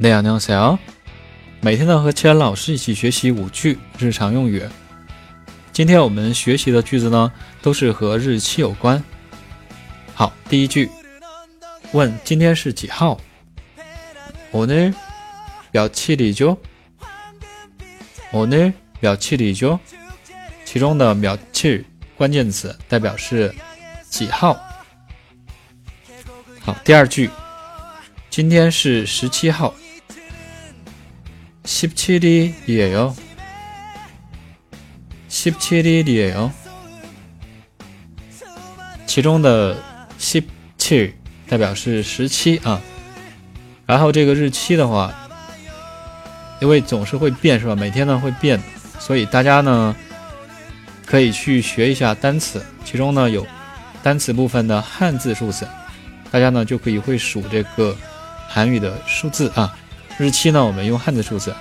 [0.00, 0.78] 네 안녕하세요。
[1.60, 4.62] 每天呢和齐安老师一起学习五句日常用语。
[5.72, 9.02] 今天我们学习的句子呢都是和日期有关。
[10.14, 10.90] 好，第一句，
[11.92, 13.18] 问今天是几号？
[14.52, 16.58] 오늘며칠이 죠？
[18.32, 19.78] 오늘며칠이 죠？
[20.64, 21.84] 其中的며칠
[22.16, 23.54] 关键词代表是
[24.08, 24.58] 几号。
[26.60, 27.30] 好，第二句，
[28.30, 29.74] 今天是十七号。
[31.64, 33.14] 十七일이에 요。
[35.28, 36.50] 十七일이에 요。
[39.06, 39.76] 其中的
[40.18, 40.42] 十
[40.76, 41.14] 七
[41.48, 42.80] 代表是十七啊。
[43.86, 45.14] 然后这个日期的话，
[46.60, 47.74] 因为总是会变，是吧？
[47.74, 48.60] 每天呢会变，
[48.98, 49.94] 所以大家呢
[51.06, 53.46] 可以去学一下单词，其中呢有
[54.02, 55.66] 单词部分的汉字数字。
[56.32, 57.96] 大家呢就可以会数这个
[58.48, 59.72] 韩语的数字啊，
[60.20, 61.54] 日期呢我们用汉字数字，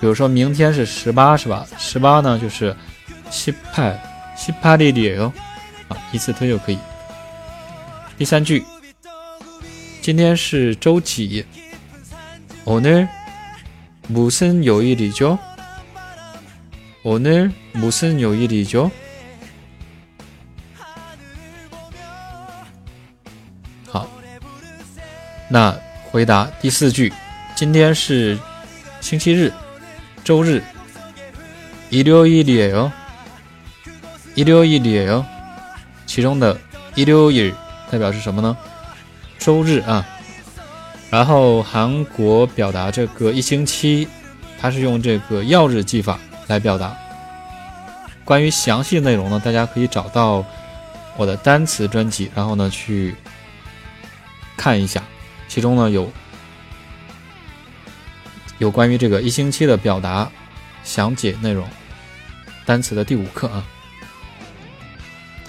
[0.00, 1.66] 比如说明天是十八是吧？
[1.78, 2.74] 十八呢就是
[3.30, 3.98] 西派
[4.36, 5.32] 西帕利里哦，
[5.88, 6.78] 啊，一次推就可以。
[8.16, 8.64] 第三句，
[10.02, 11.44] 今天是周几？
[12.64, 15.38] 오늘무슨요일이 죠？
[17.02, 18.90] 오늘무슨요일이 죠？
[25.52, 25.76] 那
[26.14, 27.12] 回答第四句，
[27.54, 28.38] 今天是
[29.00, 29.52] 星期日，
[30.24, 30.62] 周日。
[31.90, 32.92] 일요일이에 요，
[34.36, 35.24] 일요일이에 요。
[36.06, 36.56] 其中的
[36.94, 37.52] 일요일
[37.90, 38.56] 代表是什么呢？
[39.38, 40.06] 周日啊。
[41.10, 44.06] 然后韩国表达这个一星期，
[44.60, 46.96] 它是用这个曜日记法来表达。
[48.24, 50.44] 关于详细内容呢，大家可以找到
[51.16, 53.16] 我的单词专辑，然后呢去
[54.56, 55.02] 看一下。
[55.54, 56.10] 其中呢有
[58.58, 60.30] 有关于这个一星期的表达
[60.84, 61.68] 详解内容，
[62.64, 63.66] 单词的第五课啊。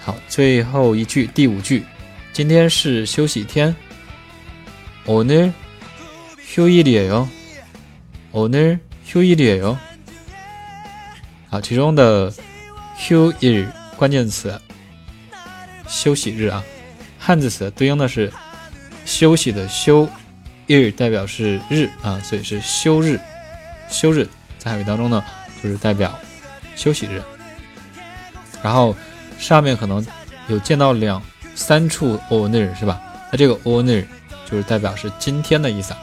[0.00, 1.84] 好，最后一句第五句，
[2.32, 3.74] 今天是休息天。
[5.06, 7.28] 오늘휴일이에 요。
[8.32, 9.76] 오늘휴일이에 요。
[11.48, 12.32] 好，其中的
[12.98, 14.58] 휴일关键词
[15.88, 16.62] 休息日啊，
[17.18, 18.32] 汉字词对应的是。
[19.05, 20.09] 休息的休
[20.67, 23.19] 日代表是日啊，所以是休日。
[23.89, 24.27] 休日
[24.57, 25.23] 在汉语当中呢，
[25.61, 26.17] 就是代表
[26.75, 27.21] 休息日。
[28.63, 28.95] 然后
[29.37, 30.05] 上面可能
[30.47, 31.21] 有见到两
[31.53, 32.99] 三处 o n e r 是吧？
[33.31, 34.07] 那这个 o n e r
[34.49, 35.93] 就是代表是今天的意思。